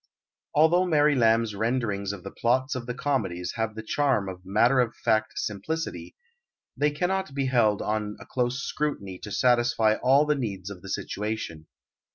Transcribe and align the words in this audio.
Although 0.55 0.87
Mary 0.87 1.13
Lamb's 1.15 1.53
renderings 1.53 2.11
of 2.11 2.23
the 2.23 2.31
plots 2.31 2.73
of 2.73 2.87
the 2.87 2.95
comedies 2.95 3.51
have 3.53 3.75
the 3.75 3.83
charm 3.83 4.29
of 4.29 4.43
matter 4.43 4.79
of 4.79 4.95
fact 4.95 5.33
simplicity, 5.37 6.15
they 6.75 6.89
cannot 6.89 7.35
be 7.35 7.45
held 7.45 7.83
on 7.83 8.17
a 8.19 8.25
close 8.25 8.63
scrutiny 8.63 9.19
to 9.19 9.31
satisfy 9.31 9.97
all 10.01 10.25
the 10.25 10.33
needs 10.33 10.71
of 10.71 10.81
the 10.81 10.89
situation. 10.89 11.67